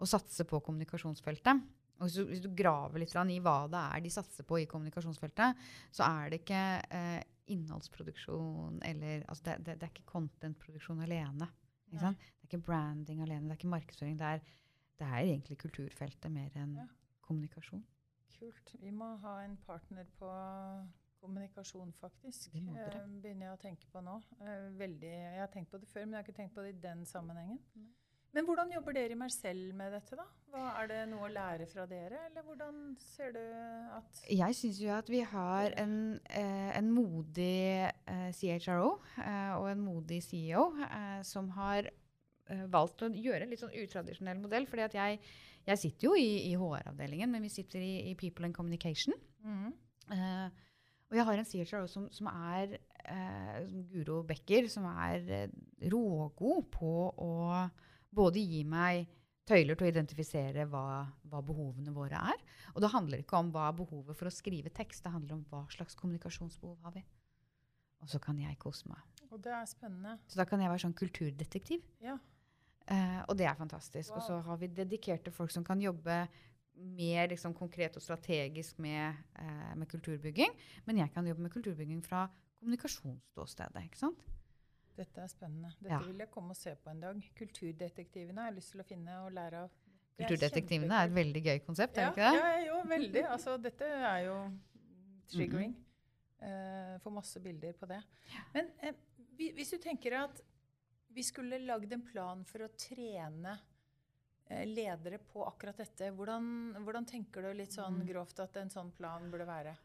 [0.00, 1.64] å satse på kommunikasjonsfeltet.
[2.00, 4.66] Og hvis du, hvis du graver litt i hva det er de satser på i
[4.70, 5.56] kommunikasjonsfeltet,
[5.92, 11.48] så er det ikke eh, innholdsproduksjon eller altså det, det, det er ikke contentproduksjon alene.
[11.90, 12.18] Ikke sant?
[12.18, 14.18] Det er ikke branding alene, det er ikke markedsføring.
[14.18, 14.38] Det er,
[15.00, 16.86] det er egentlig kulturfeltet mer enn Ja.
[17.22, 17.84] kommunikasjon.
[18.38, 18.74] Kult.
[18.80, 20.30] Vi må ha en partner på
[21.20, 22.54] kommunikasjon, faktisk.
[22.54, 24.14] Eh, begynner jeg å tenke på nå.
[24.40, 26.74] Eh, veldig, jeg har tenkt på det før, men jeg har ikke tenkt på det
[26.76, 27.58] i den sammenhengen.
[27.76, 27.90] Nei.
[28.30, 30.24] Men hvordan jobber dere i Marcel med dette, da?
[30.52, 33.40] Hva, er det noe å lære fra dere, eller hvordan ser du
[33.96, 35.96] at Jeg syns jo at vi har en,
[36.30, 40.70] eh, en modig eh, CHRO eh, og en modig CEO
[41.26, 41.90] som har
[42.66, 44.64] valgt å gjøre en litt sånn utradisjonell modell.
[44.66, 45.20] fordi at jeg,
[45.68, 49.14] jeg sitter jo i, i HR-avdelingen, men vi sitter i, i People and Communication.
[49.46, 49.68] Mm.
[50.10, 50.48] Eh,
[51.10, 55.50] og jeg har en CHRO som, som er eh, Guro Becker, som er
[55.92, 57.30] rågod på å
[58.14, 59.08] både gi meg
[59.50, 62.42] tøyler til å identifisere hva, hva behovene våre er.
[62.74, 65.46] Og det handler ikke om hva er behovet for å skrive tekst, det handler om
[65.50, 67.04] hva slags kommunikasjonsbehov har vi.
[68.00, 69.00] Og så kan jeg kose meg.
[69.30, 70.16] Og det er spennende.
[70.30, 71.82] Så da kan jeg være sånn kulturdetektiv.
[72.02, 72.16] Ja.
[72.90, 74.14] Uh, og det er fantastisk.
[74.16, 76.24] Og så har vi dedikerte folk som kan jobbe
[76.80, 80.54] mer liksom, konkret og strategisk med, uh, med kulturbygging.
[80.88, 82.24] Men jeg kan jobbe med kulturbygging fra
[82.58, 83.84] kommunikasjonsståstedet.
[83.86, 84.24] ikke sant?
[85.00, 85.70] Dette er spennende.
[85.80, 86.00] Dette Ja.
[86.04, 87.20] vil jeg komme og se på en dag.
[87.38, 89.70] Kulturdetektivene har jeg lyst til å finne og lære av.
[90.18, 92.40] Det Kulturdetektivene er et veldig gøy konsept, er det ikke det?
[92.42, 93.22] ja, jo, veldig.
[93.34, 94.34] Altså, dette er jo
[95.32, 95.72] triggering.
[96.42, 98.02] Eh, Får masse bilder på det.
[98.54, 98.92] Men uh,
[99.56, 100.40] hvis du tenker at
[101.10, 103.56] vi skulle lagd en plan for å trene
[104.50, 108.06] eh, ledere på akkurat dette, hvordan, hvordan tenker du litt sånn Mm.
[108.12, 109.76] grovt at en sånn plan burde være?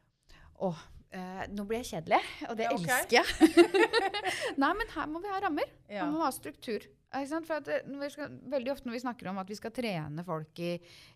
[0.59, 0.83] Åh,
[1.15, 2.99] eh, nå blir jeg kjedelig, og det Ja, okay.
[2.99, 3.95] elsker jeg.
[4.61, 5.71] Nei, men her må vi ha rammer.
[5.87, 6.05] Ja.
[6.05, 6.85] Man må ha struktur.
[7.15, 10.59] For at, eh, skal, veldig ofte når vi snakker om at vi skal trene folk
[10.59, 10.73] i,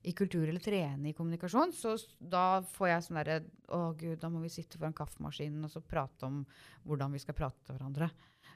[0.08, 3.40] i kultur eller trene i kommunikasjon, så da får jeg sånn derre
[3.76, 6.40] Å gud, da må vi sitte foran kaffemaskinen og så prate om
[6.88, 8.08] hvordan vi skal prate til hverandre.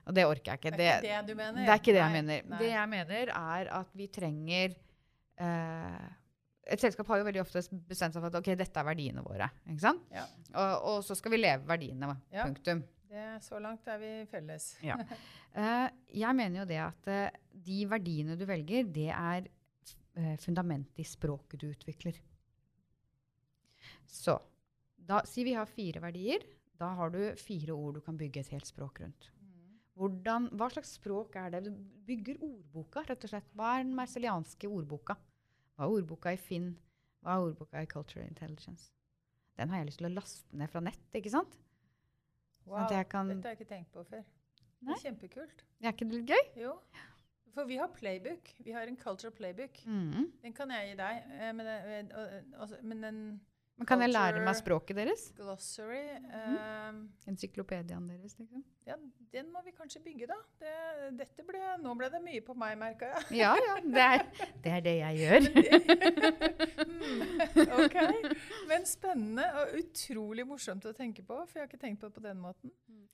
[0.07, 0.73] Og det orker jeg ikke.
[0.79, 1.59] Det er ikke det du mener?
[1.61, 2.47] Det er ikke det jeg mener.
[2.49, 2.59] nei.
[2.63, 4.73] Det jeg mener, er at vi trenger
[5.43, 6.07] eh,
[6.63, 9.49] Et selskap har jo veldig ofte bestemt seg for at ok, dette er verdiene våre.
[9.67, 10.05] ikke sant?
[10.13, 10.23] Ja.
[10.53, 12.13] Og, og så skal vi leve verdiene.
[12.31, 12.45] Ja.
[12.47, 12.83] Punktum.
[13.13, 14.69] Det, så langt er vi felles.
[14.81, 14.95] Ja.
[14.97, 15.89] uh,
[16.23, 19.49] jeg mener jo det at uh, de verdiene du velger, det er
[20.17, 22.17] uh, fundamentet i språket du utvikler.
[24.09, 24.39] Så
[24.95, 26.47] da, si vi har fire verdier.
[26.79, 29.29] Da har du fire ord du kan bygge et helt språk rundt.
[29.37, 29.75] Mm.
[29.99, 31.65] Hvordan, hva slags språk er det?
[31.67, 31.75] Du
[32.07, 33.51] bygger ordboka, rett og slett.
[33.53, 35.19] Hva er den merselianske ordboka?
[35.75, 36.73] Hva er ordboka i Finn?
[37.23, 38.91] Hva er ordboka i Cultural Intelligence?
[39.57, 41.57] Den har jeg lyst til å laste ned fra nett, ikke sant?
[42.65, 44.23] Wow, at jeg kan- Dette har jeg ikke tenkt på før.
[44.83, 45.63] Det er kjempekult.
[45.81, 46.61] Er ikke det litt gøy?
[46.63, 46.79] Jo.
[47.53, 48.49] For vi har playbook.
[48.65, 49.77] Vi har en cultural playbook.
[49.85, 50.31] Mm.
[50.41, 51.23] Den kan jeg gi deg.
[51.41, 53.41] eh, Men, den- eh, altså, men den
[53.77, 55.31] Men kan jeg lære meg språket deres?
[55.35, 56.57] glossary Mhm.
[56.57, 58.61] eh, Encyklopediaen deres, liksom?
[58.85, 58.95] Ja,
[59.31, 60.35] den må vi kanskje bygge, da.
[60.59, 63.39] Det, dette ble, nå ble det mye på meg, merka jeg.
[63.39, 63.79] Ja, ja.
[63.81, 64.23] Det er
[64.61, 65.41] det, er det jeg gjør.
[66.83, 67.41] Hmm,
[67.83, 67.97] ok.
[68.69, 72.17] Men spennende og utrolig morsomt å tenke på, for jeg har ikke tenkt på det
[72.19, 72.73] på den måten.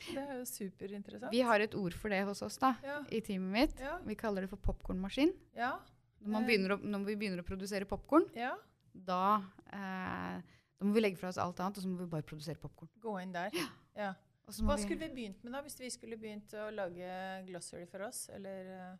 [0.09, 1.31] Det er jo superinteressant.
[1.33, 2.99] Vi har et ord for det hos oss da, Ja.
[3.11, 3.79] i teamet mitt.
[3.79, 3.97] Ja.
[4.05, 5.33] Vi kaller det for popkornmaskin.
[5.55, 5.77] Ja.
[6.19, 6.47] Når, man Eh.
[6.75, 8.55] å, når vi begynner å produsere popkorn, ja.
[8.93, 9.41] da,
[9.71, 10.41] eh,
[10.79, 12.89] da må vi legge fra oss alt annet, og så må vi bare produsere popkorn.
[13.03, 13.51] Gå inn der.
[13.53, 13.67] Ja.
[13.95, 14.13] ja.
[14.49, 17.09] Hva vi- skulle vi begynt med da, hvis vi skulle begynt å lage
[17.49, 18.29] glossary for oss?
[18.33, 18.97] Eller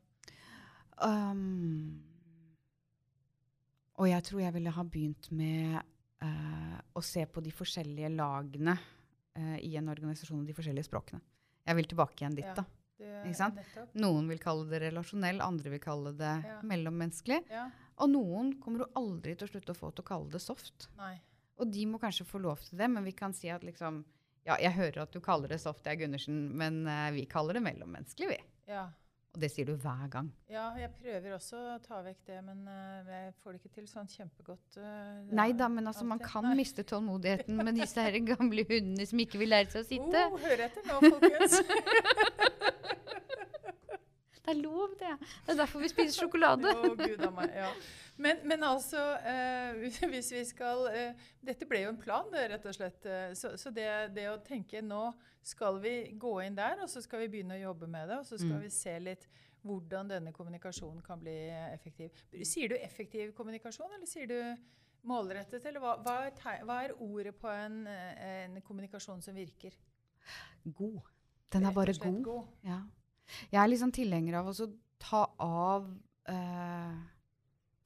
[1.02, 2.02] Um,
[4.00, 5.78] og jeg tror jeg ville ha begynt med
[6.24, 11.22] uh, å se på de forskjellige lagene uh, i en organisasjon og de forskjellige språkene.
[11.68, 12.54] Jeg vil tilbake igjen dit, Ja.
[12.60, 12.65] da.
[13.96, 16.58] Noen vil kalle det relasjonell, andre vil kalle det Ja.
[16.68, 17.46] mellommenneskelig.
[17.50, 17.70] Ja.
[18.04, 20.89] Og noen kommer du aldri til å slutte å få til å kalle det soft.
[20.98, 21.13] Nei.
[21.60, 24.04] Og de må kanskje få lov til det, men vi kan si at liksom
[24.48, 27.62] Ja, jeg hører at du kaller det soft, jeg Gundersen, men uh, vi kaller det
[27.65, 28.38] mellommenneskelig, vi.
[28.72, 28.88] Ja.
[29.36, 30.32] Og det sier du hver gang.
[30.50, 33.89] Ja, jeg prøver også å ta vekk det, men uh, jeg får det ikke til
[33.91, 34.80] sånn kjempegodt.
[34.80, 36.56] Uh, Nei da, men altså, man kan Nei.
[36.63, 40.26] miste tålmodigheten med disse her gamle hundene som ikke vil lære seg å sitte.
[40.32, 41.60] Oh, hør etter nå, folkens.
[44.50, 45.16] Det er lov, det.
[45.46, 46.72] Det er derfor vi spiser sjokolade.
[46.74, 47.52] Å, Gud meg.
[47.56, 47.70] Ja.
[48.20, 49.78] Men, men altså, eh,
[50.12, 51.14] hvis vi skal eh,
[51.46, 53.06] Dette ble jo en plan, det, rett og slett.
[53.08, 53.86] Eh, så så det,
[54.18, 55.14] det å tenke nå
[55.46, 58.18] skal vi gå inn der, og så skal vi begynne å jobbe med det.
[58.20, 58.66] Og så skal Mm.
[58.66, 59.30] vi se litt
[59.64, 61.38] hvordan denne kommunikasjonen kan bli
[61.74, 62.12] effektiv.
[62.48, 64.68] Sier du effektiv kommunikasjon, eller sier du
[65.08, 65.66] målrettet?
[65.66, 69.76] Eller hva, hva, er, teg- hva er ordet på en, en kommunikasjon som virker?
[70.66, 71.00] God.
[71.52, 72.24] Den er bare god.
[72.24, 72.48] god.
[72.68, 72.82] Ja.
[73.52, 75.88] Jeg er liksom tilhenger av å ta av
[76.30, 76.98] eh,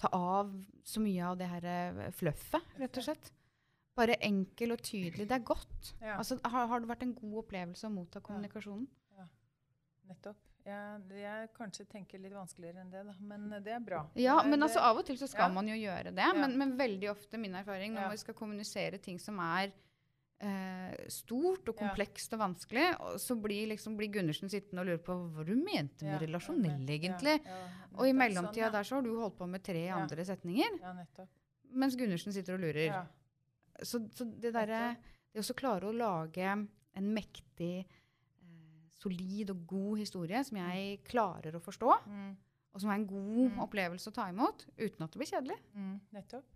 [0.03, 0.49] Ta av
[0.83, 3.29] så mye av det her eh, fluffet, rett og slett.
[3.95, 5.27] Bare enkel og tydelig.
[5.29, 5.93] Det er godt.
[6.01, 6.17] Ja.
[6.17, 8.87] Altså, har, har det vært en god opplevelse å motta kommunikasjonen?
[10.09, 10.39] Nettopp.
[10.63, 13.13] Jeg, jeg kanskje tenker litt vanskeligere enn det, da.
[13.19, 14.01] Men eh, det er bra.
[14.19, 15.53] Ja, men det- altså av og til så skal ja.
[15.55, 16.23] man jo gjøre det.
[16.23, 16.33] Ja.
[16.35, 18.11] Men, men veldig ofte, min erfaring, når Ja.
[18.13, 19.71] vi skal kommunisere ting som er
[21.09, 21.87] stort og Ja.
[21.87, 25.55] komplekst og vanskelig, og så blir, liksom, blir Gundersen sittende og lure på hva du
[25.55, 27.39] mente med Ja, relasjonell, egentlig.
[27.45, 28.69] Ja, ja, Og i mellomtida Sånn, ja.
[28.71, 29.97] der så har du holdt på med tre Ja.
[29.97, 30.93] andre setninger, Ja,
[31.73, 32.85] mens Gundersen sitter og lurer.
[32.87, 33.05] Ja.
[33.81, 34.97] Så, så det derre
[35.33, 41.53] Det å klare å lage en mektig, eh, solid og god historie som jeg klarer
[41.55, 42.35] å forstå, Mm,
[42.75, 43.59] og som er en god Mm.
[43.59, 45.99] opplevelse å ta imot, uten at det blir kjedelig, mm,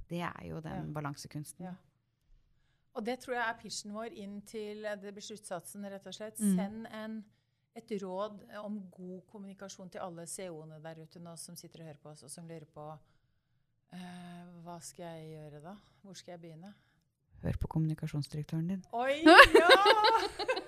[0.08, 1.02] det er jo den Ja.
[1.02, 1.76] balansekunsten.
[2.97, 6.15] Og det tror jeg er pitchen vår inn til eh, det blir sluttsatsen, rett og
[6.17, 6.39] slett.
[6.41, 6.55] Mm.
[6.57, 7.19] Send en,
[7.77, 12.01] et råd om god kommunikasjon til alle CO-ene der ute nå som sitter og hører
[12.01, 15.75] på oss, og som lurer på uh, hva skal jeg gjøre da?
[16.01, 16.73] Hvor skal jeg begynne?
[17.43, 18.86] Hør på kommunikasjonsdirektøren din.
[18.97, 19.21] Oi,
[19.53, 19.69] ja!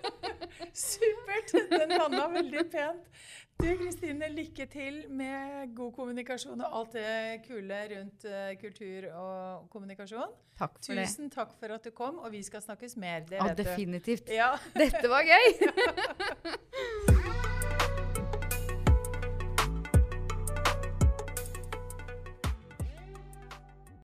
[0.73, 1.53] Supert!
[1.71, 3.11] Den landa veldig pent.
[3.59, 9.67] Du Kristine, lykke til med god kommunikasjon og alt det kule rundt eh, kultur og
[9.73, 10.31] kommunikasjon.
[10.59, 11.07] Takk for det.
[11.09, 13.27] Tusen takk for at du kom, og vi skal snakkes mer.
[13.27, 14.31] Det Ja, definitivt.
[14.31, 14.53] Ja.
[14.79, 17.15] Dette var gøy!